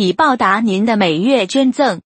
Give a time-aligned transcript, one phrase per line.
[0.00, 2.00] 以报答您的每月捐赠，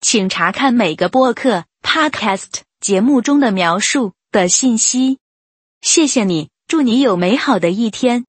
[0.00, 5.18] 请查看每个播客 Podcast 节目中的描述的信息。
[5.82, 8.24] 谢谢你，祝你有美好的一天。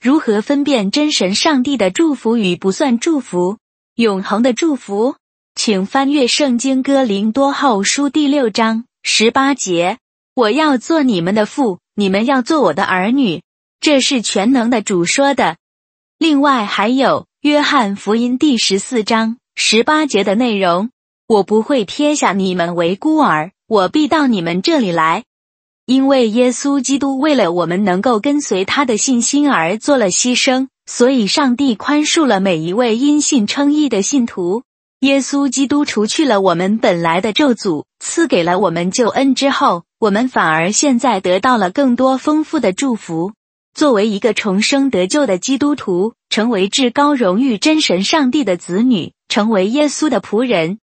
[0.00, 3.58] 如何分辨真神上帝的祝福与不算祝福？
[3.96, 5.16] 永恒的祝福，
[5.54, 9.98] 请翻阅《圣经·哥林多后书》第六章十八节
[10.34, 13.42] ：“我要做你们的父。”你们要做我的儿女，
[13.80, 15.56] 这是全能的主说的。
[16.16, 20.90] 另外还有约翰福音第十四章十八节的内容：
[21.26, 25.24] 我不会撇下你们为孤儿，我必到你们这里来。
[25.86, 34.62] 因为耶稣基督为了我们能够跟随他的信心而做了牺牲，所以上帝宽恕了每一位因信称义的信徒。
[35.00, 39.82] 耶稣基督除去了我们本来的咒诅，赐给了我们救恩之后。
[40.00, 43.32] 我们反而现在得到了更多丰富的祝福。
[43.74, 50.78] 作为一个重生得救的基督徒，成为至高荣誉真神上帝的子女，成为耶稣的仆人。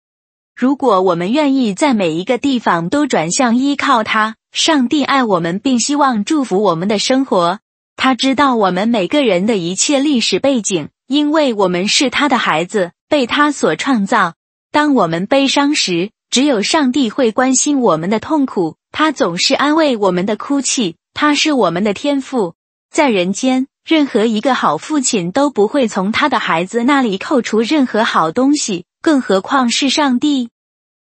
[0.56, 7.60] 如果我们愿意在每一个地方都转向依靠他，上帝爱我们，并希望祝福我们的生活。
[7.98, 14.36] 他知道我们每个人的一切历史背景，因为我们是他的孩子，被他所创造。
[14.72, 18.78] 当我们悲伤时，只有上帝会关心我们的痛苦。
[18.92, 22.56] 他总是安慰我们的哭泣，他是我们的天父，
[22.92, 30.50] 在人间，任何一个好父亲都不会从他的孩子那里扣除任何好东西，更何况是上帝。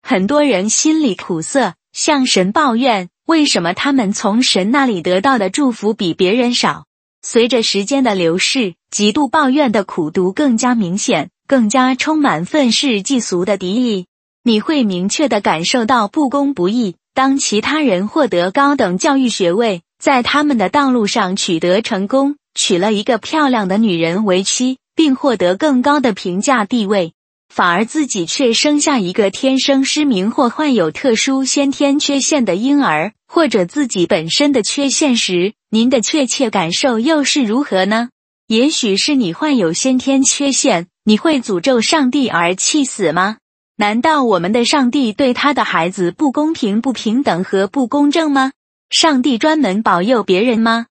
[0.04, 6.86] 很多人心里苦涩，向神抱怨，为什么他们从神那里得到的祝福比别人少？
[7.24, 14.08] 随着时间的流逝，极度抱怨的苦毒更加明显，更加充满愤世嫉俗的敌意。
[14.44, 16.96] 你会明确的感受到不公不义。
[17.14, 27.12] 当其他人获得高等教育学位，在他们的道路上取得成功，娶了一个漂亮的女人为妻，并获得更高的评价地位，
[27.54, 38.08] 反而自己却生下一个天生失明或患有特殊先天缺陷的婴儿，或者自己本身的缺陷时，您的确切感受又是如何呢？
[38.48, 43.38] 也许是你患有先天缺陷，你会诅咒上帝而气死吗？
[43.78, 48.52] 难道我们的上帝对他的孩子不公平、不平等和不公正吗？
[48.90, 50.88] 上帝专门保佑别人吗？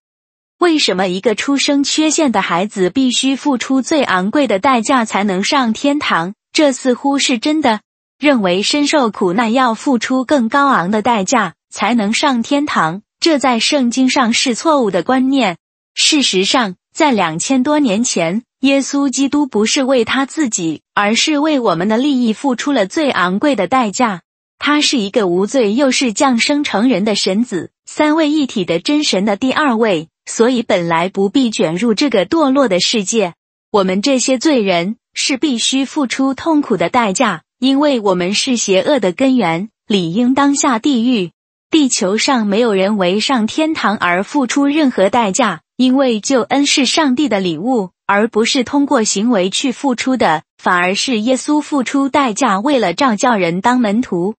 [0.58, 6.34] 为什么一个出生缺陷的孩子必须付出最昂贵的代价才能上天堂？
[6.52, 7.80] 这似乎是真的。
[8.18, 15.56] 认为深受苦难要付出更高昂的代价才能上天堂，这在圣经上是错误的观念。
[15.94, 18.42] 事实上，在两千多年前。
[18.60, 24.20] 耶稣基督不是为他自己，而是为我们的利益付出了最昂贵的代价。
[24.58, 33.32] 他是一个无罪又是降生成人的神子，三位一体的真神的第二位，所以本来不必卷入这个堕落的世界。
[33.72, 41.30] 我们这些罪人是必须付出痛苦的代价，因为我们是邪恶的根源，理应当下地狱。
[41.70, 47.92] 地球上没有人为上天堂而付出任何代价，因为救恩是上帝的礼物。
[48.12, 54.34] 而不是通过行为去付出的，反而是耶稣付出代价，为了召教人当门徒，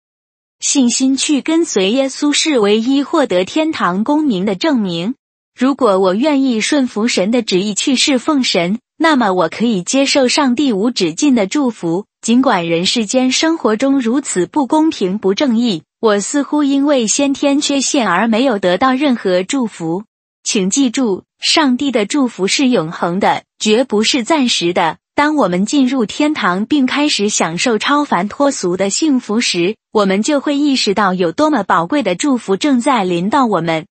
[0.59, 5.15] 信心去跟随耶稣是唯一获得天堂公民的证明。
[5.57, 12.07] 如果我愿意顺服神的旨意去侍奉神，那么我可以接受上帝无止境的祝福。
[12.21, 20.03] 尽管人世间生活中如此不公平、不正义，我似乎因为先天缺陷而没有得到任何祝福。
[20.43, 24.99] 请记住，上帝的祝福是永恒的，绝不是暂时的。
[25.15, 33.87] 当我们进入天堂并开始享受超凡脱俗的幸福时，我们就会意识到有多么宝贵的祝福正在临到我们。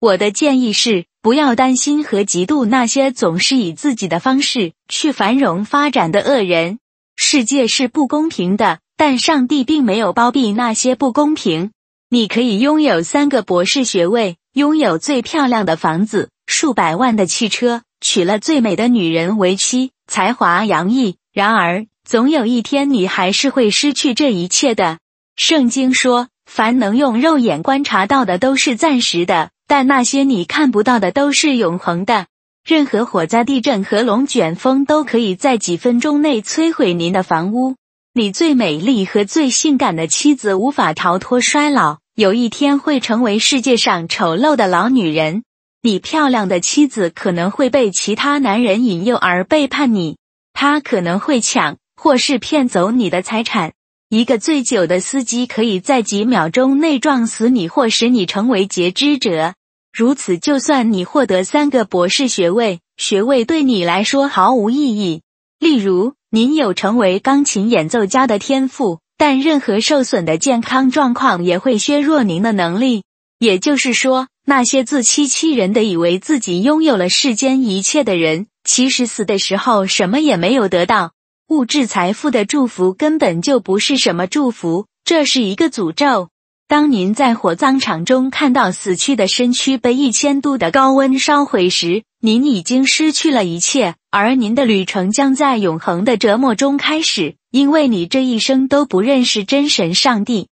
[0.00, 6.78] 我的建议是，不要担心和嫉妒那些总是以自己的方式去繁荣发展的恶人。
[7.16, 11.70] 世界是不公平的，但上帝并没有包庇那些不公平。
[12.10, 14.36] 你可以拥有三个博士学位。
[14.54, 16.28] 拥有最漂亮的房子、
[16.62, 21.16] 数百万的汽车，娶了最美的女人为妻，才华洋溢。
[21.32, 25.00] 然而，总有一天你还是会失去这一切的。
[25.34, 32.26] 圣经说：“凡能用肉眼观察到的都是暂时的，但那些你看不到的都是永恒的。”
[32.64, 37.74] 任何火灾、地震和龙卷风都可以在几分钟内摧毁您的房屋。
[38.14, 45.42] 你最美丽和最性感的妻子无法逃脱衰老，有一天会成为世界上丑陋的老女人。
[45.84, 50.16] 你漂亮的妻子可能会被其他男人引诱而背叛你，
[50.52, 53.72] 他可能会抢或是骗走你的财产。
[54.08, 59.54] 一个醉酒的司机可以在几秒钟内撞死你，或使你成为截肢者。
[59.92, 65.22] 如此，就算你获得三个博士学位，学位对你来说毫无意义。
[65.58, 73.02] 例如，您有成为钢琴演奏家的天赋，但任何受损的健康状况也会削弱您的能力。
[73.40, 81.12] 也就是说，那些自欺欺人的以为自己拥有了世间一切的人，其实死的时候什么也没有得到。
[81.48, 86.30] 物质财富的祝福根本就不是什么祝福，这是一个诅咒。
[86.66, 100.48] 当您在火葬场中看到死去的身躯被一千度的高温烧毁时，您已经失去了一切，而您的旅程将在永恒的折磨中开始，因为你这一生都不认识真神上帝。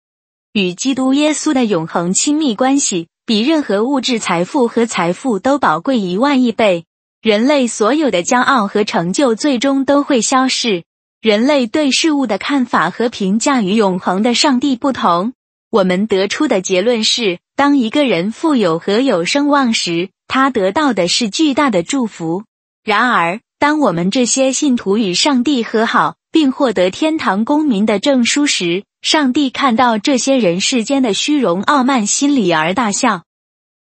[0.54, 6.86] 与基督耶稣的永恒亲密关系，比任何物质财富和财富都宝贵一万亿倍。
[7.24, 10.84] 人类所有的骄傲和成就最终都会消逝。
[11.22, 15.34] 人类对事物的看法和评价与永恒的上帝不同。
[15.72, 22.44] 我们得出的结论是：当一个人富有和有声望时，他得到的是巨大的祝福。
[22.84, 33.24] 然而，当我们这些信徒与上帝和好，并获得天堂公民的证书时，上帝看到这些人世间的虚荣傲慢，心理而大笑。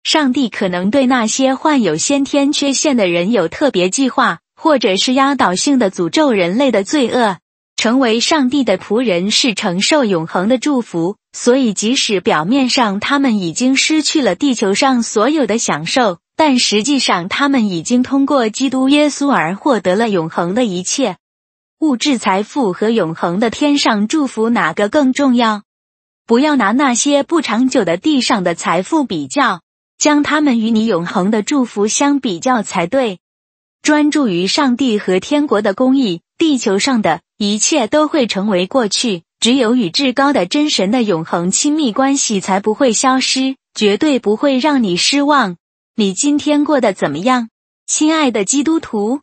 [0.04, 7.38] 上帝可能对那些患有先天缺陷的人有特别计划，或者是压倒性的诅咒人类的罪恶。
[7.78, 21.16] 成为上帝的仆人是承受永恒的祝福，所以即使表面上他们已经失去了地球上所有的享受，但实际上他们已经通过基督耶稣而获得了永恒的一切。
[21.82, 25.64] 物质财富和永恒的天上祝福哪个更重要？
[26.28, 29.62] 不要拿那些不长久的地上的财富比较，
[29.98, 33.18] 将它们与你永恒的祝福相比较才对。
[33.82, 37.20] 专注于上帝和天国的公义，地球上的。
[37.36, 45.56] 一切都会成为过去，只有与至高的真神的永恒亲密关系才不会消失，绝对不会让你失望。
[45.96, 47.48] 你今天过得怎么样，
[47.88, 49.22] 亲爱的基督徒？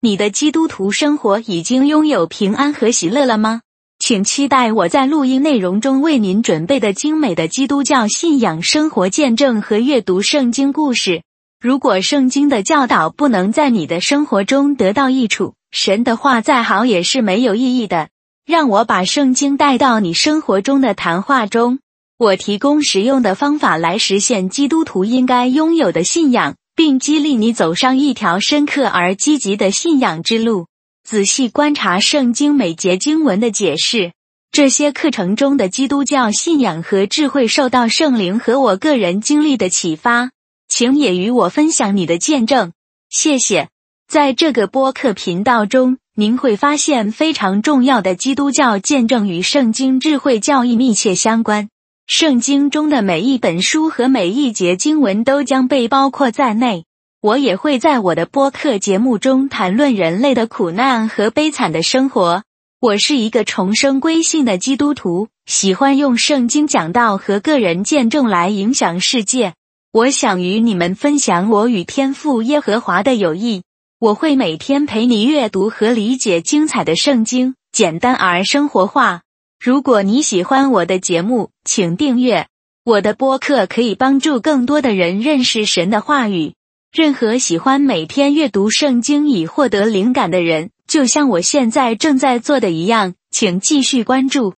[0.00, 3.62] 你的基督徒生活已经拥有平安和喜乐了吗？
[3.98, 11.22] 请期待我在录音内容中为您准备的精美的基督教信仰生活见证和阅读圣经故事。
[11.60, 18.08] 如果圣经的教导不能在你的生活中得到益处，神的话再好也是没有意义的。
[18.46, 21.80] 让我把圣经带到你生活中的谈话中。
[22.18, 30.68] 我提供实用的方法来实现基督徒应该拥有的信仰，并激励你走上一条深刻而积极的信仰之路。
[31.02, 34.12] 仔细观察圣经每节经文的解释。
[34.52, 40.30] 这些课程中的基督教信仰和智慧受到圣灵和我个人经历的启发。
[40.68, 42.70] 请也与我分享你的见证。
[43.10, 43.70] 谢谢。
[44.06, 51.68] 在这个播客频道中，您会发现非常重要的基督教见证与圣经智慧教义密切相关。
[52.08, 56.86] 圣经中的每一本书和每一节经文都将被包括在内。
[57.20, 62.44] 我也会在我的播客节目中谈论人类的苦难和悲惨的生活。
[62.80, 69.52] 我是一个重生归信的基督徒，喜欢用圣经讲道和个人见证来影响世界。
[69.92, 73.64] 我想与你们分享我与天父耶和华的友谊。
[74.00, 79.20] 我会每天陪你阅读和理解精彩的圣经，简单而生活化。
[79.60, 82.46] 如果你喜欢我的节目，请订阅
[82.84, 86.54] 我的播客，可以帮助更多的人认识神的话语。
[86.92, 94.54] 任何喜欢每天阅读圣经以获得灵感的人，就像我现在正在做的一样，请继续关注。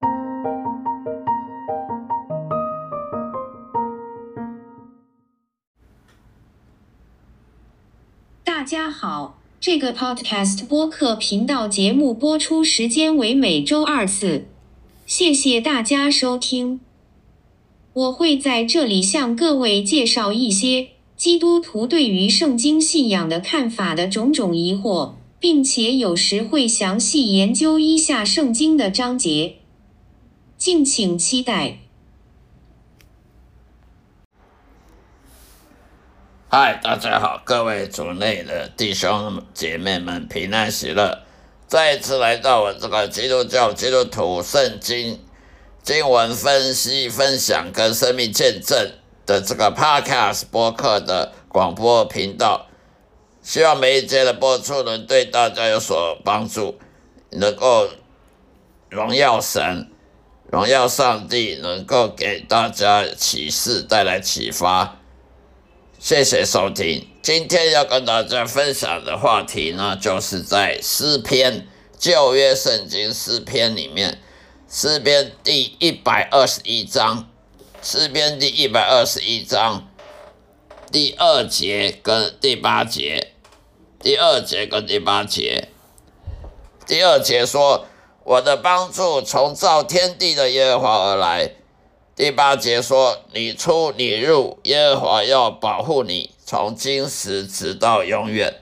[8.45, 14.45] 大家好，这个 Podcast 播客频道节目播出时间为每周二次，
[15.11, 16.79] 谢谢大家收听。
[17.93, 29.57] 我会在这里向各位介绍一些基督徒对于圣经信仰的看法的种种疑惑，并且有时会详细研究一下圣经的章节，
[30.57, 31.79] 敬请期待。
[36.49, 41.25] 嗨，大家好，各位主内的弟兄姐妹们，平安喜乐！
[41.71, 45.25] 再一次来到我这个基督教基督徒圣经
[45.85, 48.91] 经文分析、分享跟生命见证
[49.25, 52.67] 的这个 Podcast 播客的广播频道。
[53.41, 56.77] 希望每一节的播出能对大家有所帮助，
[57.31, 57.89] 能够
[58.89, 59.89] 荣耀神、
[60.51, 65.00] 荣耀上帝，能够给大家启示，带来启发。
[66.03, 67.07] 谢谢收听。
[67.21, 74.19] 今天要跟大家分享的话题呢，就是在诗篇旧约圣经诗篇里面，
[74.67, 77.29] 诗篇第一百二十一章，
[77.83, 79.87] 诗篇第一百二十一章。
[80.91, 83.35] 第二节跟第八节，
[84.03, 85.69] 第二节跟第八节，
[86.87, 87.87] 第二节说
[88.25, 91.57] ：“我的帮助从造天地的耶和华而来。”
[92.21, 98.61] 第八节说：“你出你入，耶和华要保护你，从今时直到永远。”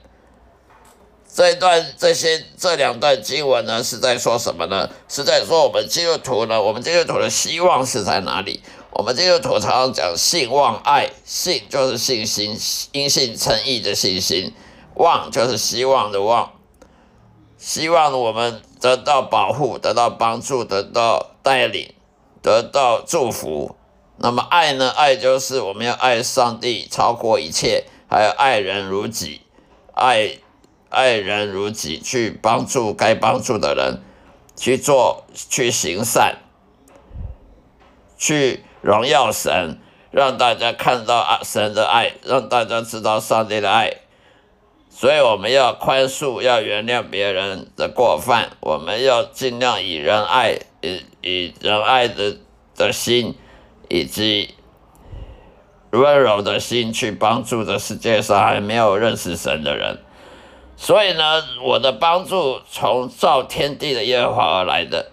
[1.27, 4.89] 这段这些这两段经文呢，是在说什么呢？
[5.09, 6.61] 是在说我们基督徒呢？
[6.61, 8.61] 我们基督徒的希望是在哪里？
[8.91, 12.57] 我们基督徒常常讲信望爱，信就是信心，
[12.93, 14.53] 因信称义的信心；
[14.95, 16.53] 望就是希望的望，
[17.57, 21.93] 希望我们得到保护，得到帮助，得到带领，
[22.41, 23.75] 得到祝福。
[24.17, 24.89] 那么爱呢？
[24.89, 29.41] 爱就是我们要爱上帝超过一切，还有爱人如己，
[29.93, 30.37] 爱
[30.89, 34.01] 爱人如己，去帮助该帮助的人，
[34.55, 36.39] 去做去行善，
[38.17, 38.63] 去。
[38.81, 39.77] 荣耀神，
[40.09, 43.91] 让大家看到啊神的爱，让大家知道上帝的爱。
[44.89, 52.37] 所以我们要宽恕，要原谅别人的过犯，我们要尽量以仁爱、以以仁爱的
[52.75, 53.35] 的心，
[53.87, 54.53] 以及
[55.91, 59.99] 温柔的心去帮助这世界上还没有认识神的人。
[60.77, 65.11] 所以呢，我的帮助从造天地的耶和华而来的。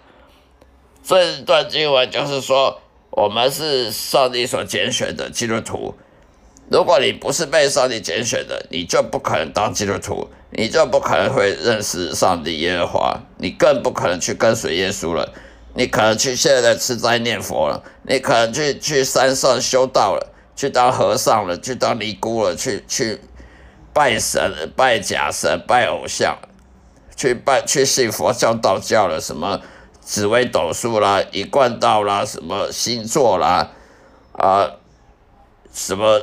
[1.03, 2.81] 这段经文就是说。
[3.09, 5.95] 我们是上帝所拣选的基督徒。
[6.69, 15.33] 如果你不是被上帝拣选的，你就不可能当基督徒，你就不可能会认识上帝耶和华，你更不可能去跟随耶稣了。
[15.77, 23.21] 你可能去现在吃斋念佛了，你可能去去山上修道了，去当和尚了，去当尼姑了，去去
[23.93, 26.39] 拜神、拜假神、拜偶像，
[27.15, 29.61] 去拜去信佛教、道教了，什么？
[30.01, 33.71] 紫微斗数啦，一贯道啦，什么星座啦，
[34.31, 34.71] 啊，
[35.73, 36.21] 什么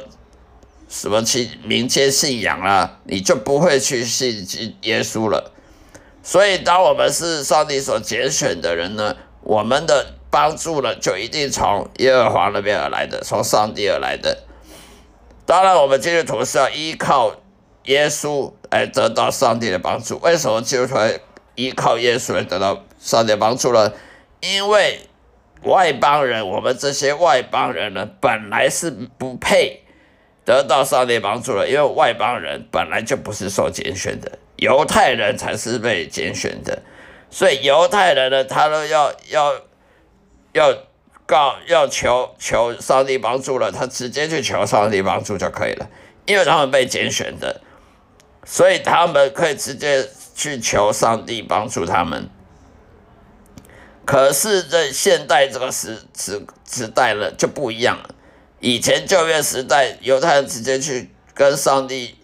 [0.88, 5.52] 什么去民间信仰啦，你就不会去信耶稣了。
[6.22, 14.42] 所以，当我们是上帝所拣选的人呢，我们的帮助呢，就一定从耶和华那边而来的，从上帝而来的。
[15.46, 17.36] 当然，我们基督徒是要依靠
[17.84, 20.18] 耶稣来得到上帝的帮助。
[20.18, 20.96] 为什么基督徒
[21.54, 22.84] 依靠耶稣来得到？
[22.98, 23.92] 上帝帮助呢，
[24.40, 25.00] 因为
[25.64, 29.82] 外邦人，我们这些外邦人呢，本来是不配
[30.46, 36.80] 得到上帝帮助的，因为外邦人本来就不是受拣选的，犹太人才是被拣选的，
[37.34, 39.54] 所以犹太人呢，他都要要
[40.52, 40.72] 要
[41.26, 45.88] 告要求求上帝帮助了，他直接去求上帝帮助就可以了，
[46.26, 47.60] 因为他们被拣选的，
[48.44, 52.30] 所以他们可以直接去求上帝帮助他们。
[54.04, 58.10] 可是，在现代这个时时时代了就不一样了。
[58.60, 62.16] 以前旧约时代，犹太人直接去跟上帝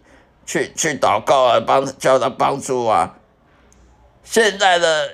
[0.46, 3.16] 去去祷告啊，帮叫他帮助啊。
[4.22, 5.10] 现在的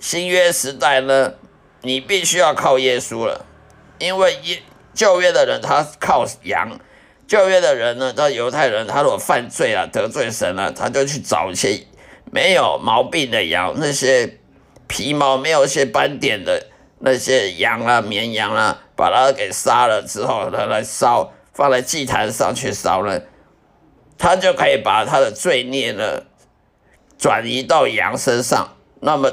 [0.00, 1.34] 新约时代呢，
[1.82, 3.46] 你必须要靠耶稣了，
[3.98, 4.62] 因为耶
[4.94, 6.78] 旧约的人他靠羊，
[7.26, 11.86] 旧约的人呢，他犹太人他如果犯罪了得罪神了，他就去找一些
[12.32, 14.38] 没有毛病的羊，那些。
[14.88, 16.64] 皮毛没有一些斑点的
[17.00, 23.20] 那些羊啊、绵羊啊，把它给杀了之后，呢，来烧，放在祭坛上去烧呢，
[24.16, 26.22] 他就可以把他的罪孽呢
[27.18, 28.76] 转移到羊身上。
[29.00, 29.30] 那么，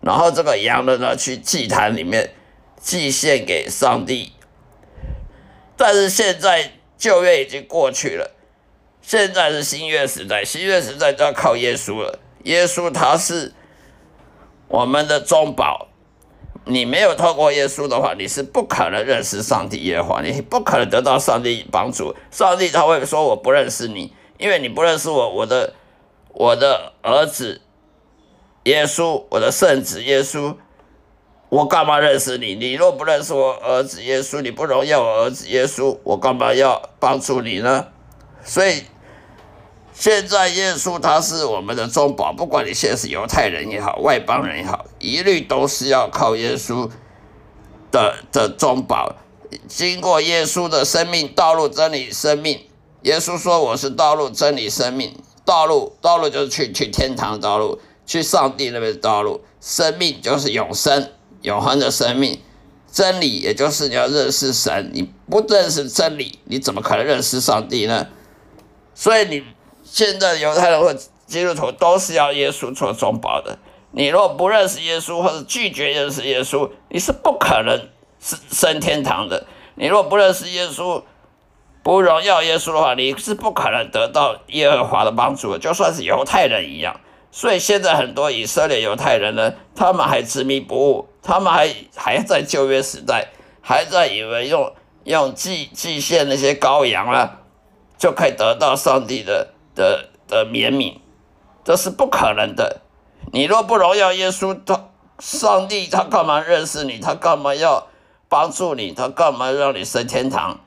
[0.00, 2.34] 然后这个羊呢，呢去祭坛里面
[2.80, 4.32] 祭献给上帝。
[5.76, 8.32] 但是现在旧约已经过去了，
[9.02, 12.18] 现在是新约时代，新约时代就要靠耶稣了。
[12.44, 13.52] 耶稣他是。
[14.68, 15.86] 我们的中保，
[16.64, 22.12] 你没有透过耶稣的话，你是不可能认识上帝耶和华，你不可能得到上帝帮助。
[22.32, 25.72] 上帝他会说我不认识你，因为你不认识我，我的
[26.38, 27.62] 我的儿子
[28.64, 30.54] 耶稣，我的圣子耶稣，
[31.48, 32.54] 我干嘛认识你？
[32.54, 37.86] 你若不认识我儿子耶稣，你不荣耀我儿子耶稣，我干嘛要帮助你呢？
[38.44, 38.82] 所以。
[39.98, 46.90] 现在耶稣他是我们的中保，不管你现在是犹太人也好，外邦人也好，一律都是要靠耶稣
[47.90, 49.14] 的的中保。
[49.66, 52.68] 经过耶稣的生命道路真理生命，
[53.04, 55.16] 耶稣说我是道路真理生命，
[55.46, 59.40] 道路，道路就是去去天堂的道路，去上帝那边的道路。
[59.60, 61.10] 生命就是永生，
[61.40, 62.38] 永恒的生命。
[62.92, 68.06] 真理也就是你要认识神，你不认识真理，你怎么可能认识上帝呢？
[68.94, 69.44] 所以你
[69.84, 70.94] 现在犹太人或
[71.26, 73.58] 基督徒都是要耶稣做中保的。
[73.92, 77.88] 你若不认识耶稣，或者拒绝认识耶稣，你是不可能
[78.20, 79.46] 是升天堂的。
[79.74, 81.02] 你若不认识耶稣，
[81.86, 85.58] 不荣耀耶稣的话，你是不可能得到耶和华的帮助的。
[85.60, 86.98] 就算是犹太人一样。
[87.30, 93.28] 所以现在很多以色列犹太人呢，他们还执迷不悟，他们还还在旧约时代，
[93.60, 94.72] 还在以为用
[95.04, 97.42] 用祭祭献那些羔羊啊，
[97.96, 100.96] 就可以得到上帝的的的怜悯，
[101.62, 102.80] 这是不可能的。
[103.32, 104.88] 你若不荣耀耶稣，他
[105.20, 106.98] 上帝他干嘛认识你？
[106.98, 107.86] 他干嘛要
[108.28, 108.90] 帮助你？
[108.90, 110.58] 他干嘛让你升天堂？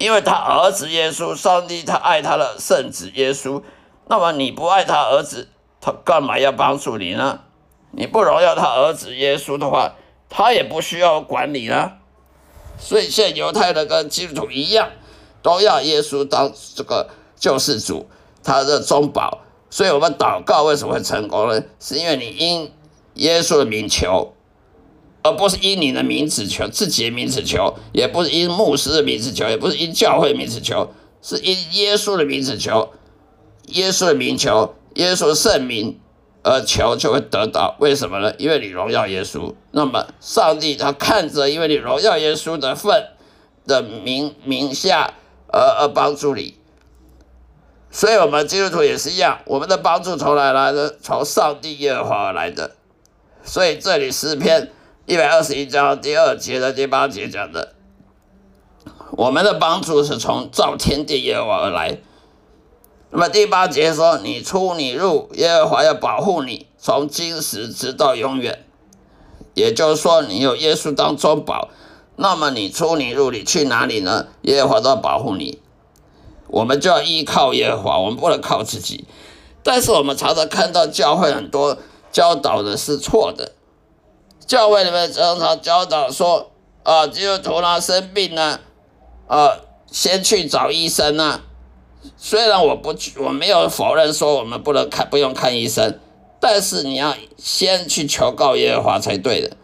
[0.00, 3.62] 因为他儿子耶稣，上帝他爱他的圣子耶稣。
[4.08, 7.40] 那么你不爱他儿子，他干嘛要帮助你呢？
[7.90, 9.92] 你不荣耀他儿子耶稣的话，
[10.30, 11.98] 他也不需要管你了。
[12.78, 14.88] 所以现在犹太人跟基督徒一样，
[15.42, 18.08] 都要耶稣当这个救世主，
[18.42, 19.40] 他的中保。
[19.68, 21.62] 所以我们祷告为什么会成功呢？
[21.78, 22.72] 是因为你因
[23.16, 24.32] 耶稣的名求，
[25.22, 32.90] 而不是因你的名字求，自己的名字求，也不是因牧师的名字求，也不是因教会名字求，是因耶稣的名字求。
[33.66, 36.00] 耶稣的名求，耶稣的圣名
[36.42, 37.76] 而求就会得到。
[37.78, 38.34] 为什么呢？
[38.38, 39.54] 因为你荣耀耶稣。
[39.70, 43.08] 那么上帝他看着，因为你荣耀耶稣的份
[43.66, 45.14] 的名名下
[45.52, 46.56] 而而帮助你。
[47.92, 50.96] 所以，我们基督徒也是一样，我们的帮助从哪来的？
[51.00, 52.72] 从上帝耶和华而来的。
[53.44, 54.72] 所以，这里诗篇
[55.10, 57.74] 一百二十一章第二节的第八节讲的，
[59.10, 61.98] 我们的帮助是从造天地耶和华而来。
[63.10, 68.64] 那么第八节说：“你出你入，耶和华要保护你，从今时直到永远。”
[69.54, 71.70] 也就是说，你有耶稣当中保，
[72.14, 74.28] 那么你出你入，你去哪里呢？
[74.42, 75.58] 耶和华都要保护你。
[76.46, 79.08] 我们就要依靠耶和华，我们不能靠自己。
[79.64, 81.78] 但是我们常常看到教会很多
[82.12, 83.54] 教导的是错的，
[84.50, 86.50] 教会里面常常教导说
[86.82, 88.58] ：“啊，基督徒呢生病呢，
[89.28, 89.60] 啊，
[89.92, 91.42] 先去找医生啊。”
[92.18, 96.00] 虽然我不去我没有否认说我们不能看不用看医生，
[96.40, 99.56] 但是你要先去求告耶和华才对的，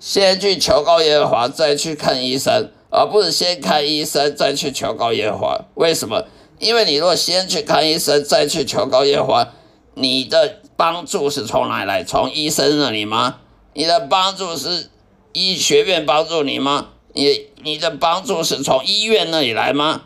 [0.00, 5.60] 先去求告耶和华再去看医生，而不是先看医生再去求告耶和华。
[5.76, 6.24] 为什么？
[6.58, 9.48] 因为你若先去看医生再去求告耶和华，
[9.94, 12.02] 你的帮助是从哪来？
[12.02, 13.36] 从医生那里吗？
[13.78, 14.90] 你的帮助是
[15.32, 16.88] 医学院帮助你吗？
[17.12, 20.02] 你你的帮助是从医院那里来吗？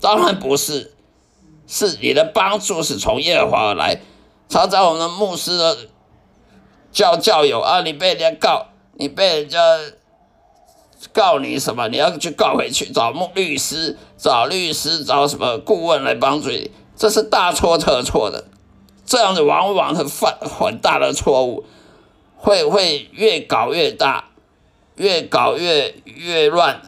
[0.00, 0.94] 当然不是，
[1.66, 4.00] 是你的帮助是从耶和华而来。
[4.48, 5.76] 常常我们牧师的
[6.90, 9.58] 教教友啊，你被人家告，你被人家
[11.12, 11.88] 告你什么？
[11.88, 16.70] 你要去告回去，找牧律师，找律师，找什么顾问来帮助你？
[16.96, 18.46] 这是大错特错的，
[19.04, 21.66] 这样子往往是犯很大的错误，
[22.42, 24.24] 会会越搞越大，
[24.96, 26.82] 越搞越越乱。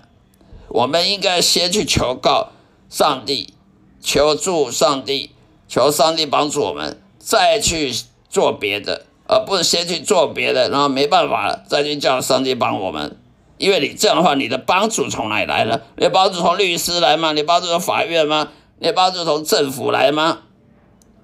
[0.69, 2.51] 我们应该先去求告。
[2.91, 3.55] 上帝，
[4.01, 5.31] 求助上帝，
[5.69, 7.93] 求上帝帮助我们，再去
[8.29, 13.17] 做别的，而不是先去做别的，然后没办法了，再去叫上帝帮我们。
[13.59, 15.81] 因为你这样的话，你的帮助从哪里来呢？
[15.97, 17.33] 你帮助从律师来吗？
[17.33, 18.49] 你帮助从法院吗？
[18.79, 20.43] 你帮助从政府来吗？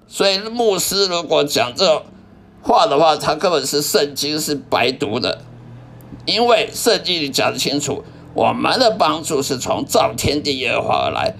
[0.07, 2.03] 所以牧师如果讲这
[2.63, 5.41] 话的话，他根本是圣经是白读的，
[6.25, 11.35] 因为圣经里讲得清楚，我们的帮助是从造天地耶和华而来。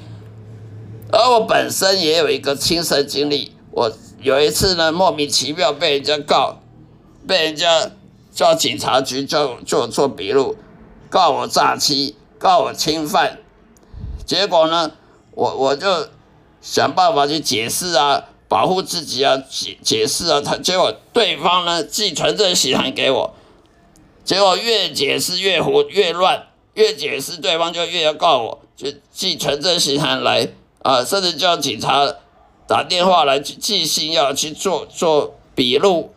[1.12, 6.62] 而我本身也有一个亲身经历，我有一次呢，莫名其妙被人家告，
[7.28, 7.92] 被人家
[8.34, 10.56] 叫警察局叫做做笔录，
[11.10, 13.40] 告我诈欺，告我侵犯，
[14.26, 14.92] 结果呢，
[15.36, 16.08] 我我就
[16.62, 23.34] 想办法去解释啊，保护自己啊，解解释啊，他结果对方呢寄存证信函给我，
[24.26, 30.50] 结果越解释越胡越乱，越解释对方就越要告我，就寄存证信函来。
[30.82, 32.14] 啊，甚至叫警察
[32.68, 36.14] 打电话来寄信，要去做做笔录，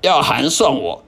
[0.00, 1.04] 要函送我。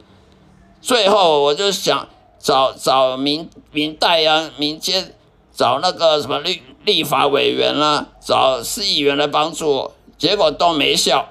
[0.82, 5.14] 最后我就想找找民民代啊，民间
[5.54, 11.28] 找那个什么立立法委员啦，找市议员来帮助我，结果都没效。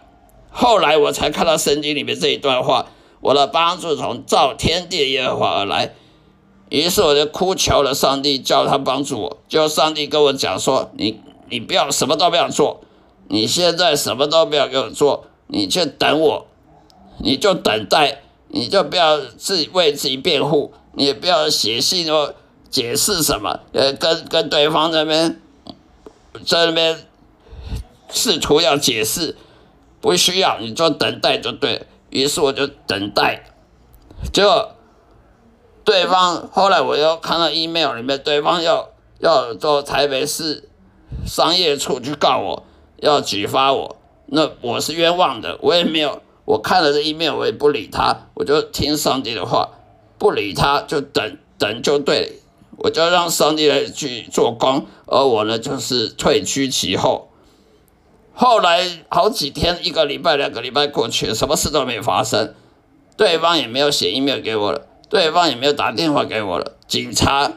[0.50, 2.88] 后来我才看到圣经里面这一段话，
[3.22, 5.94] 我的帮助从造天地耶和华而来。
[6.70, 9.38] 于是我就哭求了上帝，叫他帮助我。
[9.48, 12.82] 就上帝跟我讲说：“你你不要什么都不要做，
[13.28, 16.48] 你现在什么都不要给我做，你就等我，
[17.20, 22.34] 你就等待，你就不要自己为自己辩护，你也不要写信哦
[22.72, 25.40] 解释什么，呃，跟跟对方那边
[26.46, 27.06] 在那边
[28.16, 29.36] 试图要解释，
[30.02, 31.86] 不需要，你就等待就对。
[32.10, 33.44] 于是我就等待，
[34.32, 34.72] 结果
[35.84, 40.70] 对方后来我又看到 email 里面，对方要要做台北市
[41.26, 42.66] 商业处去告我，
[42.98, 43.98] 要举发我，
[44.28, 49.72] 那我是冤枉的，我也没有，我看了这 email 我也不理他，我就听上帝的话，
[50.18, 52.40] 不理他就等等就对，
[52.78, 57.30] 我就让上帝来去做工，而我呢就是退居其后。
[58.38, 62.54] 后来好几天，一个礼拜、两个礼拜过去，什么事都没发生，
[63.16, 66.74] 对方也没有写 email 给我了，对方也没有打电话给我了。
[66.86, 67.54] 警察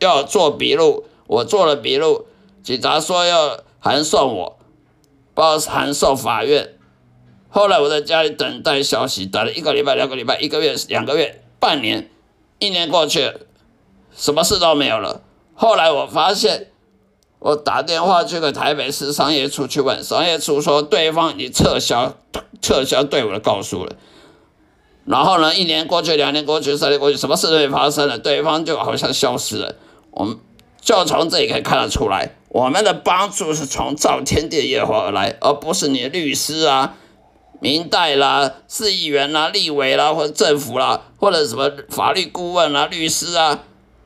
[0.00, 2.26] 要做笔录，我做了笔录，
[2.64, 4.58] 警察说要函送我，
[5.34, 6.74] 报函送法院。
[7.48, 12.10] 后来我在家里等待消息，等了一个礼拜、两个礼拜、一个月、两个月、半年、
[12.58, 13.32] 一年过去，
[14.16, 15.22] 什么事都没有了。
[15.54, 16.70] 后来我发现。
[17.44, 22.16] 我打电话去给台北市商业处去问，商业处说对方已撤销
[22.62, 23.96] 撤销对我的告诉了。
[25.04, 29.74] 然后呢，一年过去，两年过去，三年过去，什么事都没发生了，对方就好像消失了。
[30.12, 30.38] 我们
[30.80, 36.94] 就从这里可以看得出来，我们的帮助是从造天地业火而来，而不是你的律师啊、
[37.60, 43.64] 明代啦、市议员啦、立委啦，或者政府啦，或者什么法律顾问啦、律师啊，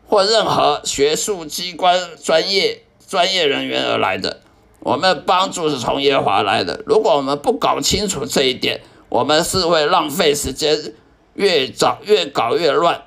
[0.09, 2.83] 或任何学术机关专业。
[3.09, 4.43] 专业人员而来的，
[4.81, 6.83] 我们的帮助是从耶华来的。
[6.87, 10.93] 如果我们不搞清楚这一点，我们是会浪费时间，
[11.33, 13.05] 越早越搞越乱，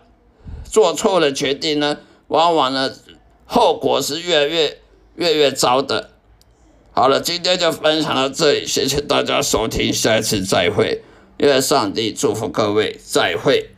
[0.64, 2.92] 做错了决定呢，往往呢
[3.46, 4.80] 后果是越越
[5.16, 6.10] 越越糟的。
[6.94, 11.04] 好了，今天就分享到这里，谢谢大家收听，下一次再会，
[11.38, 13.70] 愿上帝祝福各位，再会。